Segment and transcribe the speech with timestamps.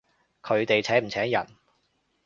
[0.41, 1.47] 佢哋請唔請人？